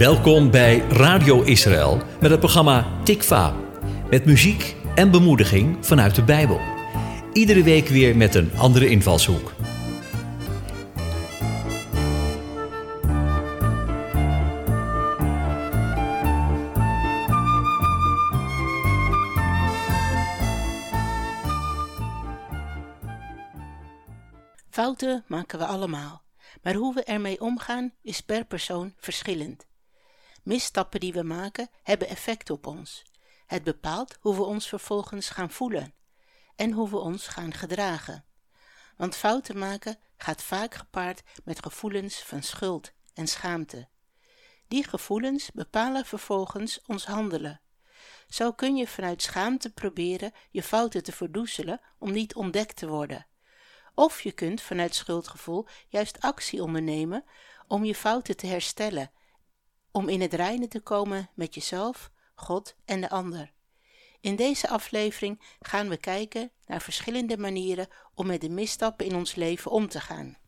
Welkom 0.00 0.50
bij 0.50 0.78
Radio 0.78 1.42
Israël 1.42 2.02
met 2.20 2.30
het 2.30 2.40
programma 2.40 3.02
Tikva. 3.04 3.54
Met 4.10 4.24
muziek 4.24 4.76
en 4.94 5.10
bemoediging 5.10 5.86
vanuit 5.86 6.14
de 6.14 6.24
Bijbel. 6.24 6.60
Iedere 7.32 7.62
week 7.62 7.88
weer 7.88 8.16
met 8.16 8.34
een 8.34 8.50
andere 8.56 8.88
invalshoek. 8.88 9.52
Fouten 24.70 25.24
maken 25.26 25.58
we 25.58 25.64
allemaal, 25.64 26.22
maar 26.62 26.74
hoe 26.74 26.94
we 26.94 27.04
ermee 27.04 27.40
omgaan 27.40 27.92
is 28.02 28.20
per 28.20 28.44
persoon 28.44 28.94
verschillend. 28.96 29.68
Misstappen 30.50 31.00
die 31.00 31.12
we 31.12 31.22
maken 31.22 31.68
hebben 31.82 32.08
effect 32.08 32.50
op 32.50 32.66
ons. 32.66 33.02
Het 33.46 33.62
bepaalt 33.62 34.16
hoe 34.20 34.34
we 34.34 34.42
ons 34.42 34.68
vervolgens 34.68 35.28
gaan 35.28 35.50
voelen 35.50 35.94
en 36.56 36.72
hoe 36.72 36.90
we 36.90 36.96
ons 36.96 37.26
gaan 37.26 37.54
gedragen. 37.54 38.24
Want 38.96 39.16
fouten 39.16 39.58
maken 39.58 39.98
gaat 40.16 40.42
vaak 40.42 40.74
gepaard 40.74 41.22
met 41.44 41.62
gevoelens 41.62 42.22
van 42.22 42.42
schuld 42.42 42.92
en 43.14 43.26
schaamte. 43.26 43.88
Die 44.68 44.88
gevoelens 44.88 45.50
bepalen 45.50 46.04
vervolgens 46.04 46.80
ons 46.86 47.06
handelen. 47.06 47.60
Zo 48.28 48.52
kun 48.52 48.76
je 48.76 48.86
vanuit 48.86 49.22
schaamte 49.22 49.72
proberen 49.72 50.32
je 50.50 50.62
fouten 50.62 51.02
te 51.02 51.12
verdoezelen 51.12 51.80
om 51.98 52.12
niet 52.12 52.34
ontdekt 52.34 52.76
te 52.76 52.88
worden. 52.88 53.26
Of 53.94 54.20
je 54.20 54.32
kunt 54.32 54.60
vanuit 54.60 54.94
schuldgevoel 54.94 55.66
juist 55.88 56.20
actie 56.20 56.62
ondernemen 56.62 57.24
om 57.66 57.84
je 57.84 57.94
fouten 57.94 58.36
te 58.36 58.46
herstellen, 58.46 59.10
om 59.92 60.08
in 60.08 60.20
het 60.20 60.34
reine 60.34 60.68
te 60.68 60.80
komen 60.80 61.30
met 61.34 61.54
jezelf, 61.54 62.10
God 62.34 62.74
en 62.84 63.00
de 63.00 63.10
ander. 63.10 63.52
In 64.20 64.36
deze 64.36 64.68
aflevering 64.68 65.40
gaan 65.60 65.88
we 65.88 65.96
kijken 65.96 66.50
naar 66.66 66.80
verschillende 66.80 67.36
manieren 67.36 67.88
om 68.14 68.26
met 68.26 68.40
de 68.40 68.48
misstappen 68.50 69.06
in 69.06 69.14
ons 69.14 69.34
leven 69.34 69.70
om 69.70 69.88
te 69.88 70.00
gaan. 70.00 70.38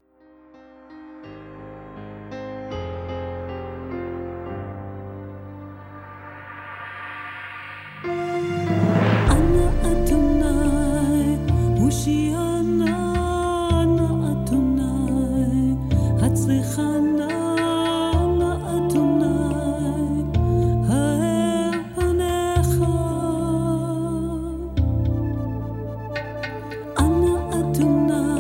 tonight. 27.73 28.32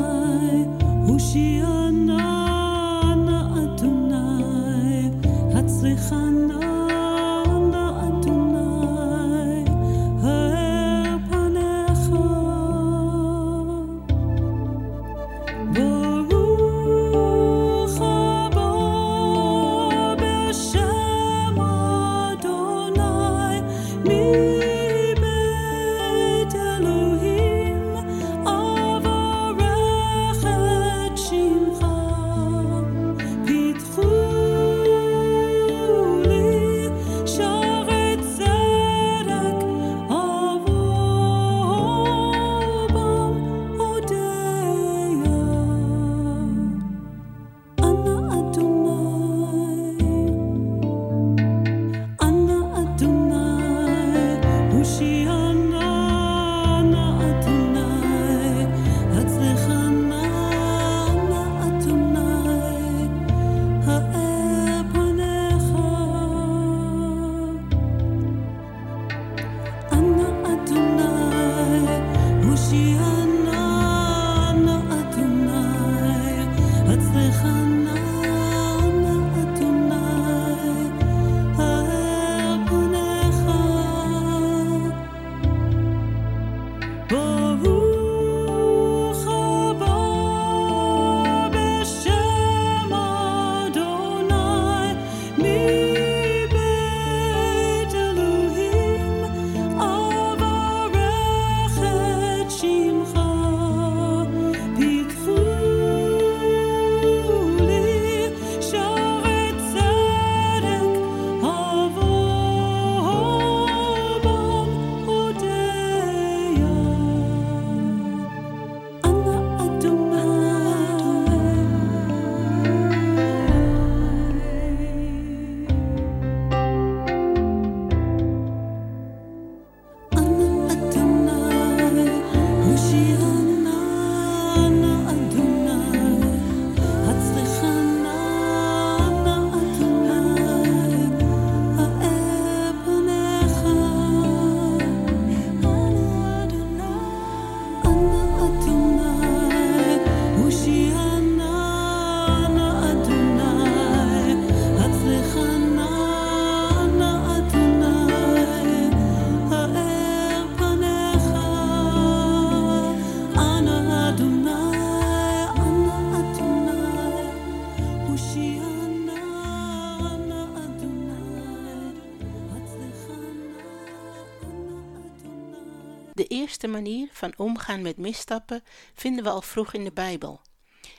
Van 177.22 177.46
omgaan 177.46 177.82
met 177.82 177.96
misstappen 177.96 178.64
vinden 178.94 179.24
we 179.24 179.30
al 179.30 179.42
vroeg 179.42 179.72
in 179.72 179.84
de 179.84 179.92
Bijbel. 179.92 180.40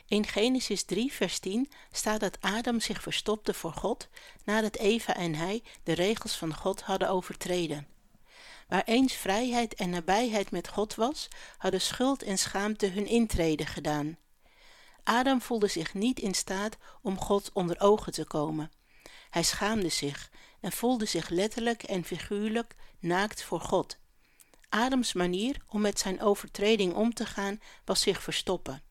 In 0.07 0.27
Genesis 0.27 0.83
3, 0.83 1.13
vers 1.13 1.39
10 1.39 1.71
staat 1.91 2.19
dat 2.19 2.37
Adam 2.41 2.79
zich 2.79 3.01
verstopte 3.01 3.53
voor 3.53 3.71
God 3.71 4.07
nadat 4.43 4.75
Eva 4.75 5.15
en 5.15 5.35
hij 5.35 5.63
de 5.83 5.93
regels 5.93 6.35
van 6.35 6.55
God 6.55 6.81
hadden 6.81 7.09
overtreden. 7.09 7.87
Waar 8.67 8.83
eens 8.83 9.13
vrijheid 9.13 9.73
en 9.73 9.89
nabijheid 9.89 10.51
met 10.51 10.67
God 10.67 10.95
was, 10.95 11.27
hadden 11.57 11.81
schuld 11.81 12.23
en 12.23 12.37
schaamte 12.37 12.87
hun 12.87 13.05
intrede 13.05 13.65
gedaan. 13.65 14.17
Adam 15.03 15.41
voelde 15.41 15.67
zich 15.67 15.93
niet 15.93 16.19
in 16.19 16.33
staat 16.33 16.77
om 17.01 17.19
God 17.19 17.49
onder 17.53 17.79
ogen 17.79 18.11
te 18.11 18.25
komen. 18.25 18.71
Hij 19.29 19.43
schaamde 19.43 19.89
zich 19.89 20.29
en 20.59 20.71
voelde 20.71 21.05
zich 21.05 21.29
letterlijk 21.29 21.83
en 21.83 22.03
figuurlijk 22.03 22.75
naakt 22.99 23.43
voor 23.43 23.59
God. 23.59 23.97
Adams 24.73 25.13
manier 25.13 25.57
om 25.67 25.81
met 25.81 25.99
zijn 25.99 26.21
overtreding 26.21 26.93
om 26.93 27.13
te 27.13 27.25
gaan 27.25 27.59
was 27.85 28.01
zich 28.01 28.23
verstoppen. 28.23 28.81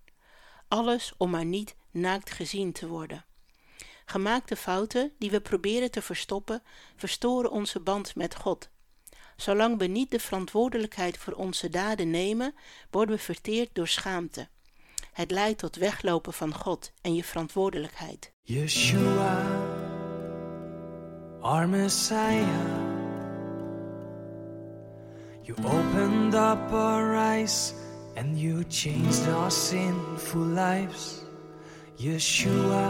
Alles 0.69 1.13
om 1.17 1.31
maar 1.31 1.45
niet 1.45 1.77
naakt 1.91 2.31
gezien 2.31 2.73
te 2.73 2.89
worden. 2.89 3.25
Gemaakte 4.05 4.57
fouten 4.57 5.13
die 5.19 5.31
we 5.31 5.41
proberen 5.41 5.91
te 5.91 6.03
verstoppen, 6.03 6.63
verstoren 6.97 7.51
onze 7.51 7.81
band 7.81 8.15
met 8.15 8.35
God. 8.35 8.71
Zolang 9.37 9.79
we 9.79 9.87
niet 9.87 10.11
de 10.11 10.21
verantwoordelijkheid 10.21 11.19
voor 11.19 11.33
onze 11.33 11.69
daden 11.69 12.11
nemen, 12.11 12.55
worden 12.91 13.17
we 13.17 13.23
verteerd 13.23 13.69
door 13.73 13.89
schaamte. 13.89 14.49
Het 15.13 15.31
leidt 15.31 15.59
tot 15.59 15.77
weglopen 15.77 16.33
van 16.33 16.55
God 16.55 16.93
en 17.01 17.15
je 17.15 17.25
verantwoordelijkheid. 17.25 18.33
Yeshua, 18.43 19.61
our 21.41 21.69
Messiah. 21.69 22.92
You 25.45 25.57
opened 25.65 26.35
up 26.37 26.73
our 26.73 27.17
eyes 27.17 27.75
and 28.17 28.39
you 28.39 28.63
changed 28.65 29.29
our 29.29 29.51
sinful 29.51 30.41
lives. 30.41 31.25
Yeshua, 31.99 32.87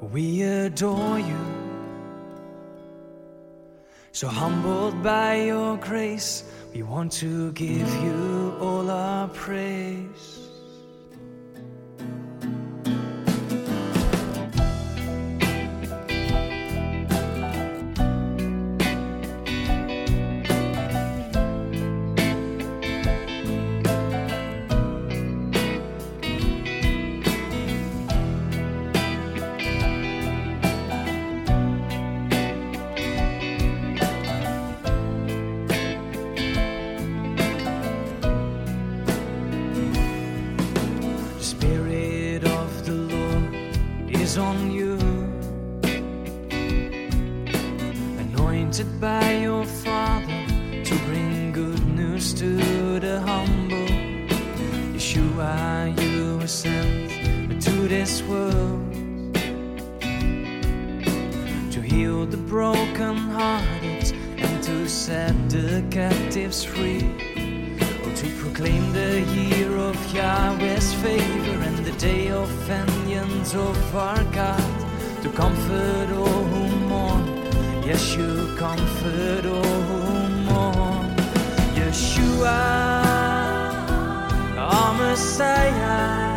we 0.00 0.42
adore 0.42 1.18
you. 1.18 1.62
So 4.12 4.28
humbled 4.28 5.02
by 5.02 5.42
your 5.46 5.76
grace, 5.78 6.44
we 6.72 6.82
want 6.82 7.10
to 7.12 7.50
give 7.52 7.88
you 8.04 8.56
all 8.60 8.88
our 8.88 9.26
praise. 9.28 10.51
To 61.70 61.80
heal 61.80 62.24
the 62.26 62.36
broken 62.36 63.16
brokenhearted 63.26 64.14
and 64.38 64.62
to 64.62 64.88
set 64.88 65.34
the 65.48 65.84
captives 65.90 66.62
free. 66.64 67.02
Oh, 68.04 68.12
to 68.14 68.28
proclaim 68.40 68.92
the 68.92 69.22
year 69.22 69.76
of 69.76 69.96
Yahweh's 70.14 70.94
favor 70.94 71.58
and 71.62 71.84
the 71.84 71.92
day 71.98 72.30
of 72.30 72.48
vengeance 72.68 73.54
of 73.54 73.96
our 73.96 74.22
God. 74.32 74.72
To 75.22 75.30
comfort 75.30 76.10
all 76.12 76.44
who 76.52 76.76
mourn, 76.86 77.26
yes, 77.84 78.14
you 78.16 78.54
comfort 78.56 79.46
all 79.46 79.80
who 79.88 80.28
mourn. 80.48 81.16
Yeshua, 81.74 82.58
our 84.56 84.94
Messiah. 84.94 86.31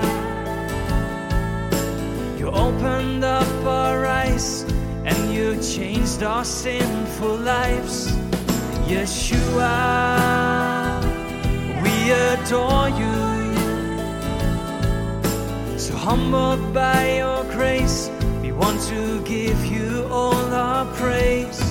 Opened 2.55 3.23
up 3.25 3.65
our 3.65 4.05
eyes 4.05 4.63
and 5.03 5.33
you 5.33 5.61
changed 5.61 6.23
our 6.23 6.45
sinful 6.45 7.35
lives. 7.35 8.07
Yeshua, 8.87 9.75
we 11.83 12.11
adore 12.11 12.89
you. 13.01 13.17
So 15.77 15.93
humbled 15.95 16.73
by 16.73 17.17
your 17.17 17.43
grace, 17.51 18.09
we 18.41 18.53
want 18.53 18.81
to 18.83 19.21
give 19.23 19.65
you 19.65 20.07
all 20.09 20.53
our 20.53 20.85
praise. 20.93 21.64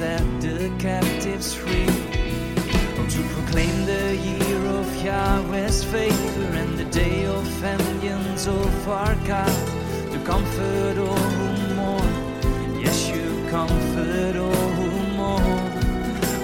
Set 0.00 0.40
the 0.40 0.72
captives 0.78 1.52
free. 1.52 1.92
Oh, 2.98 3.06
to 3.14 3.22
proclaim 3.34 3.76
the 3.84 4.16
year 4.16 4.62
of 4.78 4.86
Yahweh's 5.04 5.84
favor 5.84 6.46
and 6.60 6.78
the 6.78 6.86
day 6.86 7.26
of 7.26 7.42
vengeance 7.64 8.46
of 8.46 8.88
our 8.88 9.14
God, 9.32 9.58
to 10.12 10.18
comfort 10.24 10.96
all 11.06 11.26
who 11.36 11.74
mourn. 11.74 12.12
Yes, 12.84 12.98
you 13.12 13.26
comfort 13.50 14.36
all 14.46 14.68
who 14.78 14.88
mourn. 15.18 15.68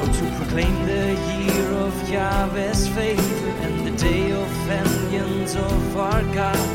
Oh, 0.00 0.10
to 0.18 0.24
proclaim 0.38 0.76
the 0.92 1.06
year 1.32 1.68
of 1.86 1.94
Yahweh's 2.10 2.86
favor 2.88 3.50
and 3.64 3.86
the 3.86 3.94
day 4.08 4.32
of 4.32 4.48
vengeance 4.68 5.56
of 5.56 5.96
our 5.96 6.22
God, 6.40 6.68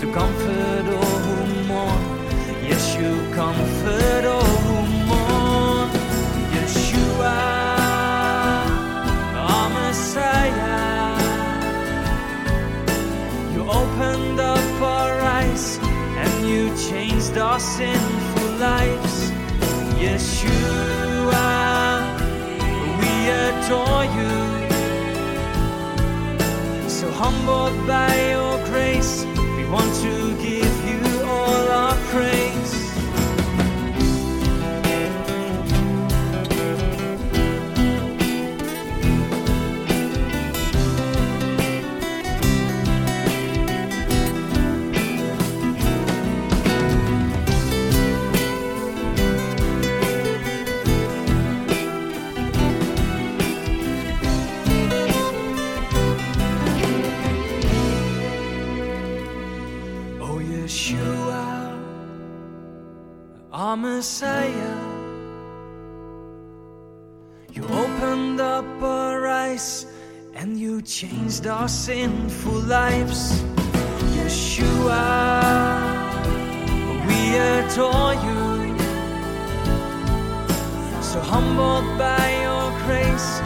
to 0.00 0.06
comfort 0.12 0.86
all 0.98 1.18
who 1.26 1.64
mourn. 1.70 2.02
Yes, 2.68 2.84
you 3.00 3.12
comfort 3.34 4.25
our 17.38 17.60
sinful 17.60 18.50
lives. 18.58 19.30
Yeshua, 20.00 21.46
we 23.00 23.12
adore 23.44 24.04
you. 24.18 24.36
So 26.88 27.10
humbled 27.10 27.76
by 27.86 28.12
your 28.32 28.55
lives. 72.66 73.42
Yeshua, 74.16 75.06
we 77.06 77.38
adore 77.38 78.14
you. 78.26 78.76
So 81.00 81.20
humbled 81.20 81.86
by 81.96 82.26
your 82.42 82.66
grace, 82.84 83.40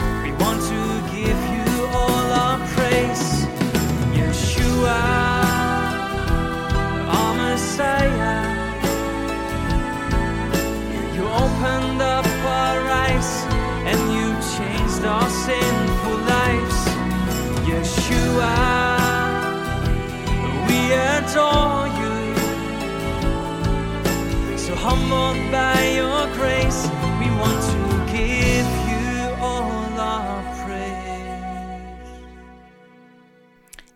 adore 21.31 21.87
you. 22.01 22.19
So 24.59 24.75
humbled 24.75 25.51
by 25.51 25.79
your 25.95 26.27
grace, 26.39 26.83
we 27.19 27.29
want 27.41 27.63
to 27.73 27.83
give 28.13 28.71
you 28.91 29.35
all 29.41 29.99
our 29.99 30.43
praise. 30.65 31.09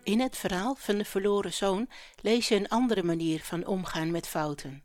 In 0.03 0.19
het 0.19 0.37
verhaal 0.37 0.75
van 0.75 0.97
de 0.97 1.05
verloren 1.05 1.53
zoon 1.53 1.89
lees 2.21 2.47
je 2.47 2.55
een 2.55 2.69
andere 2.69 3.03
manier 3.03 3.41
van 3.43 3.65
omgaan 3.65 4.11
met 4.11 4.27
fouten. 4.27 4.83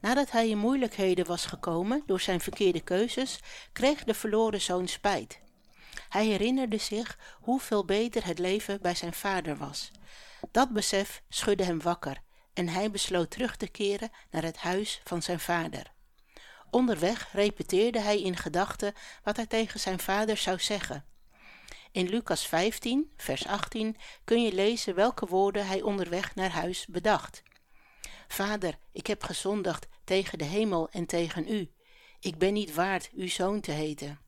Nadat 0.00 0.30
hij 0.30 0.48
in 0.48 0.58
moeilijkheden 0.58 1.26
was 1.26 1.46
gekomen 1.46 2.02
door 2.06 2.20
zijn 2.20 2.40
verkeerde 2.40 2.80
keuzes, 2.80 3.40
kreeg 3.72 4.04
de 4.04 4.14
verloren 4.14 4.60
zoon 4.60 4.88
spijt. 4.88 5.40
Hij 6.08 6.26
herinnerde 6.26 6.78
zich 6.78 7.18
hoeveel 7.40 7.84
beter 7.84 8.26
het 8.26 8.38
leven 8.38 8.78
bij 8.80 8.94
zijn 8.94 9.12
vader 9.12 9.56
was. 9.56 9.90
Dat 10.50 10.72
besef 10.72 11.22
schudde 11.28 11.64
hem 11.64 11.82
wakker 11.82 12.22
en 12.52 12.68
hij 12.68 12.90
besloot 12.90 13.30
terug 13.30 13.56
te 13.56 13.68
keren 13.68 14.10
naar 14.30 14.42
het 14.42 14.56
huis 14.56 15.00
van 15.04 15.22
zijn 15.22 15.40
vader. 15.40 15.92
Onderweg 16.70 17.28
repeteerde 17.32 18.00
hij 18.00 18.22
in 18.22 18.36
gedachten 18.36 18.94
wat 19.22 19.36
hij 19.36 19.46
tegen 19.46 19.80
zijn 19.80 19.98
vader 19.98 20.36
zou 20.36 20.60
zeggen. 20.60 21.04
In 21.92 22.08
Lucas 22.08 22.46
15, 22.46 23.12
vers 23.16 23.46
18 23.46 23.96
kun 24.24 24.42
je 24.42 24.52
lezen 24.52 24.94
welke 24.94 25.26
woorden 25.26 25.66
hij 25.66 25.82
onderweg 25.82 26.34
naar 26.34 26.50
huis 26.50 26.86
bedacht. 26.86 27.42
Vader, 28.28 28.78
ik 28.92 29.06
heb 29.06 29.22
gezondigd 29.22 29.86
tegen 30.04 30.38
de 30.38 30.44
hemel 30.44 30.88
en 30.90 31.06
tegen 31.06 31.48
u. 31.48 31.70
Ik 32.20 32.38
ben 32.38 32.52
niet 32.52 32.74
waard 32.74 33.10
uw 33.14 33.28
zoon 33.28 33.60
te 33.60 33.70
heten. 33.70 34.20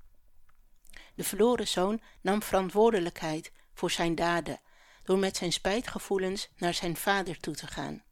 De 1.15 1.25
verloren 1.25 1.69
zoon 1.69 2.01
nam 2.21 2.43
verantwoordelijkheid 2.43 3.53
voor 3.75 3.91
zijn 3.91 4.15
daden 4.15 4.61
door 5.05 5.19
met 5.19 5.37
zijn 5.37 5.53
spijtgevoelens 5.53 6.49
naar 6.57 6.75
zijn 6.75 6.97
vader 6.97 7.41
toe 7.41 7.55
te 7.55 7.67
gaan. 7.67 8.03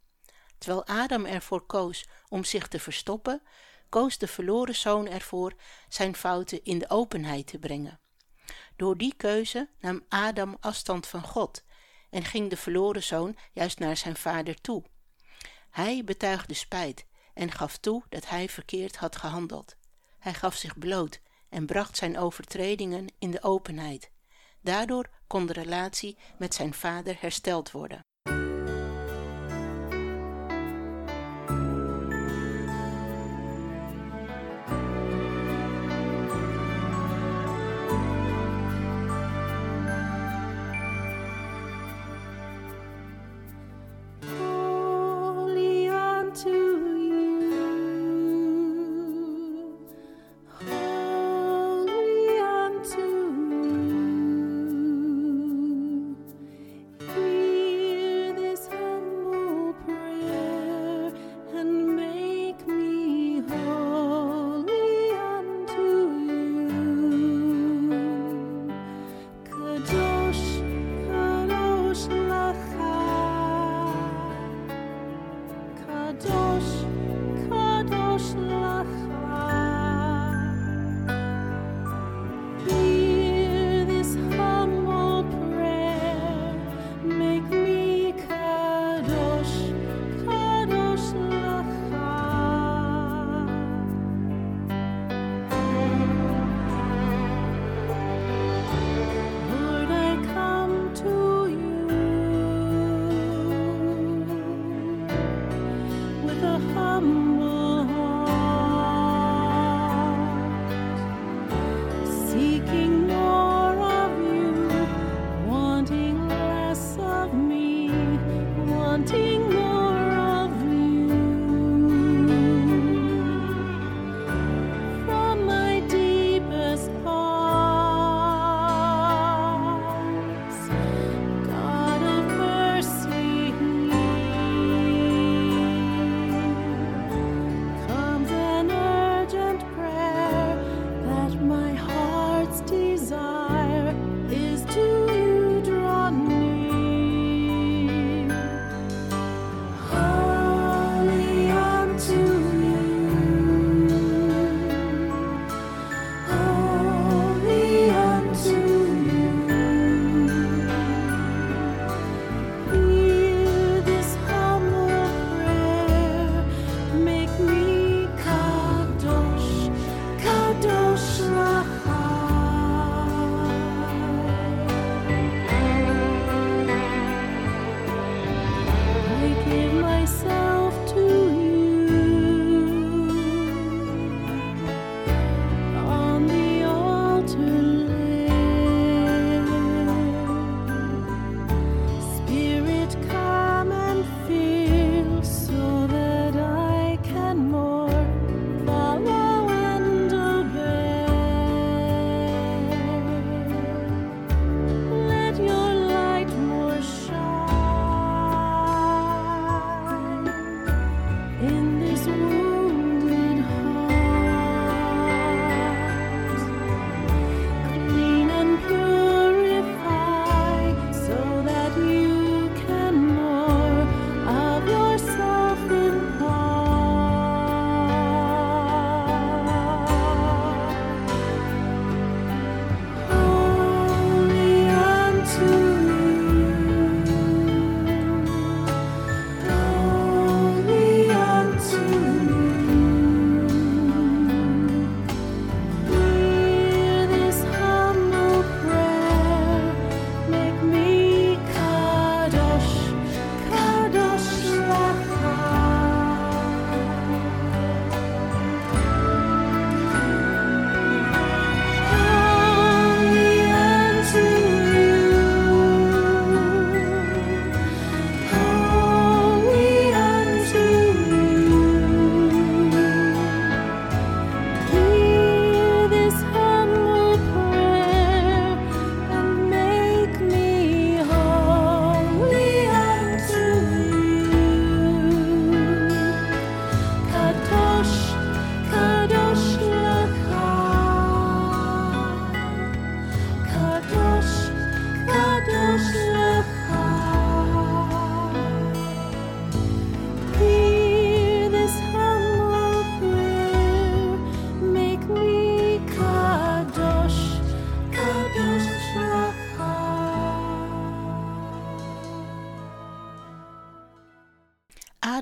Terwijl 0.59 0.87
Adam 0.87 1.25
ervoor 1.25 1.67
koos 1.67 2.09
om 2.29 2.45
zich 2.45 2.69
te 2.69 2.79
verstoppen, 2.81 3.43
koos 3.89 4.19
de 4.19 4.27
verloren 4.27 4.75
zoon 4.75 5.09
ervoor 5.09 5.55
zijn 5.89 6.17
fouten 6.17 6.65
in 6.65 6.79
de 6.79 6.91
openheid 6.91 7.47
te 7.47 7.59
brengen. 7.59 8.01
Door 8.77 8.97
die 8.97 9.15
keuze 9.17 9.69
nam 9.81 10.05
Adam 10.09 10.57
afstand 10.61 11.07
van 11.07 11.23
God 11.23 11.65
en 12.11 12.25
ging 12.25 12.51
de 12.51 12.57
verloren 12.57 13.03
zoon 13.03 13.37
juist 13.53 13.79
naar 13.79 13.97
zijn 13.97 14.17
vader 14.17 14.61
toe. 14.61 14.85
Hij 15.71 16.05
betuigde 16.05 16.55
spijt 16.55 17.07
en 17.35 17.51
gaf 17.51 17.77
toe 17.77 18.03
dat 18.09 18.29
hij 18.29 18.49
verkeerd 18.49 18.97
had 18.97 19.17
gehandeld. 19.17 19.77
Hij 20.19 20.35
gaf 20.35 20.55
zich 20.55 20.79
bloot 20.79 21.21
en 21.49 21.67
bracht 21.67 21.97
zijn 21.97 22.19
overtredingen 22.19 23.07
in 23.19 23.31
de 23.31 23.43
openheid. 23.43 24.11
Daardoor 24.63 25.09
kon 25.27 25.47
de 25.47 25.53
relatie 25.53 26.19
met 26.39 26.55
zijn 26.55 26.75
vader 26.75 27.17
hersteld 27.21 27.71
worden. 27.71 28.01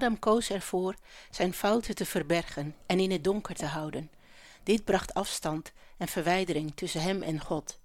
Adam 0.01 0.19
koos 0.19 0.51
ervoor 0.51 0.95
zijn 1.31 1.53
fouten 1.53 1.95
te 1.95 2.05
verbergen 2.05 2.75
en 2.87 3.01
in 3.01 3.11
het 3.11 3.25
donker 3.25 3.55
te 3.55 3.67
houden. 3.67 4.11
Dit 4.63 4.85
bracht 4.85 5.15
afstand 5.15 5.73
en 5.97 6.09
verwijdering 6.09 6.73
tussen 6.75 7.03
hem 7.03 7.23
en 7.23 7.41
God. 7.41 7.81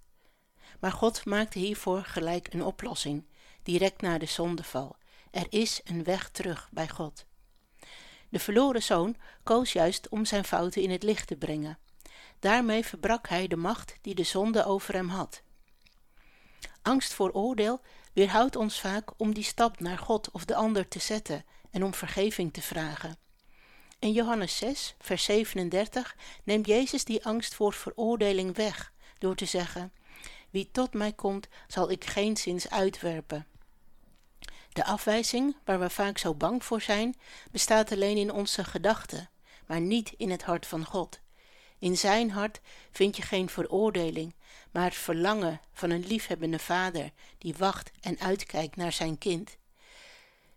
Maar 0.80 0.92
God 0.92 1.26
maakte 1.26 1.60
hiervoor 1.60 2.04
gelijk 2.04 2.54
een 2.54 2.64
oplossing, 2.64 3.26
direct 3.64 4.02
na 4.02 4.18
de 4.18 4.26
zondeval. 4.26 4.96
Er 5.32 5.46
is 5.50 5.82
een 5.84 6.04
weg 6.04 6.30
terug 6.30 6.70
bij 6.72 6.90
God. 6.90 7.26
De 8.30 8.40
verloren 8.40 8.84
zoon 8.84 9.16
koos 9.44 9.74
juist 9.74 10.10
om 10.10 10.26
zijn 10.26 10.46
fouten 10.46 10.82
in 10.82 10.92
het 10.92 11.04
licht 11.04 11.28
te 11.28 11.36
brengen. 11.36 11.78
Daarmee 12.40 12.86
verbrak 12.86 13.28
hij 13.28 13.48
de 13.48 13.58
macht 13.58 13.98
die 14.02 14.16
de 14.16 14.24
zonde 14.24 14.66
over 14.66 14.94
hem 14.94 15.10
had. 15.10 15.42
Angst 16.82 17.14
voor 17.14 17.32
oordeel 17.32 17.82
weerhoudt 18.14 18.56
ons 18.56 18.80
vaak 18.80 19.12
om 19.18 19.34
die 19.34 19.44
stap 19.44 19.80
naar 19.80 19.98
God 19.98 20.32
of 20.32 20.46
de 20.46 20.56
ander 20.56 20.88
te 20.88 21.00
zetten 21.00 21.46
en 21.76 21.84
om 21.84 21.94
vergeving 21.94 22.54
te 22.54 22.62
vragen. 22.62 23.18
In 24.00 24.12
Johannes 24.12 24.58
6, 24.58 24.96
vers 25.00 25.24
37 25.24 26.16
neemt 26.44 26.68
Jezus 26.68 27.04
die 27.04 27.26
angst 27.26 27.56
voor 27.56 27.74
veroordeling 27.74 28.56
weg 28.56 28.94
door 29.18 29.36
te 29.36 29.46
zeggen: 29.46 29.94
Wie 30.50 30.70
tot 30.72 30.94
mij 30.94 31.14
komt, 31.14 31.48
zal 31.68 31.92
ik 31.92 32.06
geen 32.06 32.38
zins 32.38 32.70
uitwerpen. 32.70 33.48
De 34.70 34.86
afwijzing, 34.86 35.56
waar 35.66 35.80
we 35.80 35.90
vaak 35.90 36.18
zo 36.18 36.34
bang 36.34 36.64
voor 36.64 36.82
zijn, 36.82 37.16
bestaat 37.52 37.92
alleen 37.92 38.18
in 38.18 38.32
onze 38.32 38.64
gedachten, 38.64 39.30
maar 39.68 39.82
niet 39.82 40.14
in 40.18 40.30
het 40.32 40.44
hart 40.44 40.66
van 40.66 40.86
God. 40.86 41.20
In 41.80 41.98
zijn 41.98 42.32
hart 42.32 42.62
vind 42.92 43.16
je 43.16 43.22
geen 43.22 43.50
veroordeling, 43.50 44.36
maar 44.72 44.84
het 44.84 44.96
verlangen 44.96 45.62
van 45.74 45.90
een 45.90 46.08
liefhebbende 46.08 46.60
vader 46.60 47.12
die 47.38 47.56
wacht 47.58 47.92
en 48.02 48.20
uitkijkt 48.20 48.76
naar 48.76 48.94
zijn 48.94 49.18
kind. 49.18 49.58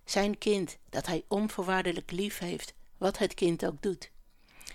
Zijn 0.09 0.39
kind 0.39 0.79
dat 0.91 1.07
hij 1.07 1.25
onvoorwaardelijk 1.29 2.11
lief 2.11 2.39
heeft, 2.39 2.75
wat 2.99 3.19
het 3.19 3.35
kind 3.35 3.67
ook 3.67 3.83
doet. 3.83 4.11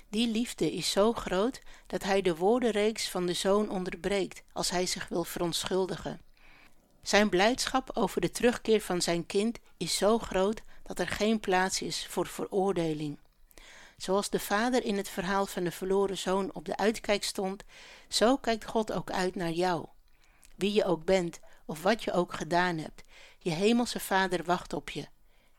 Die 0.10 0.28
liefde 0.28 0.74
is 0.74 0.92
zo 0.92 1.14
groot 1.14 1.62
dat 1.88 2.04
hij 2.04 2.22
de 2.22 2.36
woordenreeks 2.36 3.10
van 3.10 3.26
de 3.26 3.34
zoon 3.34 3.70
onderbreekt 3.70 4.44
als 4.52 4.70
hij 4.70 4.86
zich 4.86 5.08
wil 5.08 5.24
verontschuldigen. 5.24 6.22
Zijn 7.02 7.30
blijdschap 7.30 7.90
over 7.94 8.22
de 8.22 8.32
terugkeer 8.32 8.82
van 8.82 9.02
zijn 9.02 9.26
kind 9.26 9.60
is 9.78 9.98
zo 9.98 10.20
groot 10.20 10.62
dat 10.84 11.00
er 11.00 11.08
geen 11.08 11.40
plaats 11.40 11.82
is 11.82 12.08
voor 12.08 12.28
veroordeling. 12.28 13.20
Zoals 13.98 14.30
de 14.30 14.40
vader 14.40 14.84
in 14.84 14.98
het 14.98 15.10
verhaal 15.10 15.46
van 15.46 15.64
de 15.64 15.72
verloren 15.72 16.18
zoon 16.18 16.54
op 16.54 16.66
de 16.66 16.78
uitkijk 16.78 17.24
stond, 17.24 17.64
zo 18.08 18.38
kijkt 18.38 18.66
God 18.66 18.92
ook 18.92 19.12
uit 19.12 19.36
naar 19.36 19.52
jou. 19.52 19.86
Wie 20.56 20.74
je 20.74 20.86
ook 20.86 21.06
bent 21.06 21.40
of 21.66 21.82
wat 21.82 22.04
je 22.04 22.12
ook 22.12 22.34
gedaan 22.34 22.78
hebt, 22.78 23.04
je 23.40 23.52
hemelse 23.52 24.00
vader 24.00 24.44
wacht 24.44 24.74
op 24.74 24.90
je. 24.90 25.12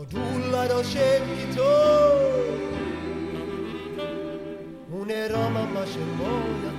Odulla 0.00 0.66
lo 0.66 0.82
scegli 0.82 1.54
tu 1.54 1.60
Une 4.96 5.28
Roma 5.28 5.64
ma 5.74 5.82
c'è 5.82 6.00
moia 6.16 6.72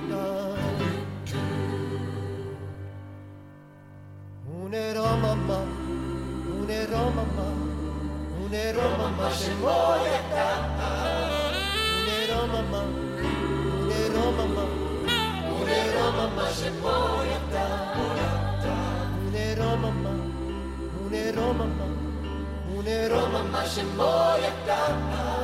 Une 4.44 4.92
Roma 4.92 5.34
ma 5.34 5.58
Une 6.58 6.86
Roma 6.90 7.24
ma 7.36 7.46
Une 8.42 8.72
Roma 8.72 9.08
ma 9.16 9.28
c'è 9.28 9.52
moia 9.60 10.91
Shimoyataka. 23.72 25.41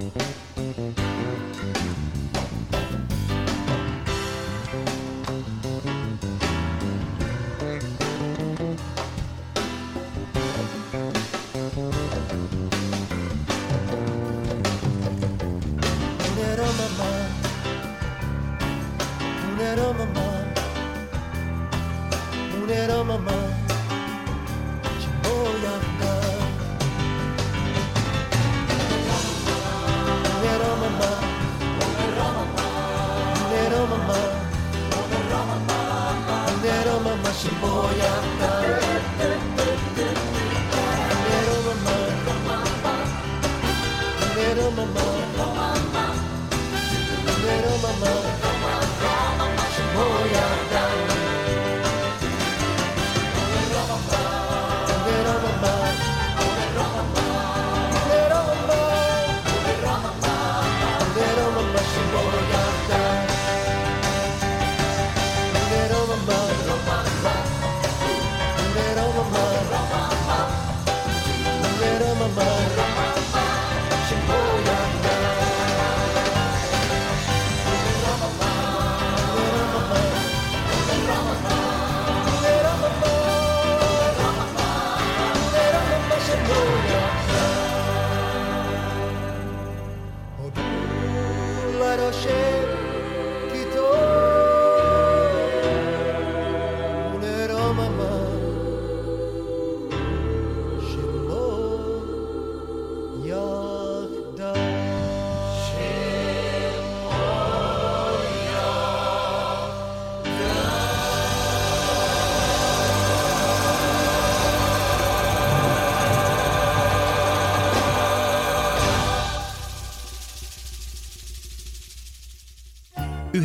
Mm-hmm. 0.00 0.49